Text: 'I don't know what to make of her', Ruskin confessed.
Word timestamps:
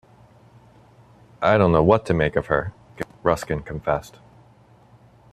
'I 1.43 1.59
don't 1.59 1.71
know 1.71 1.83
what 1.83 2.07
to 2.07 2.15
make 2.15 2.35
of 2.35 2.47
her', 2.47 2.73
Ruskin 3.21 3.61
confessed. 3.61 4.17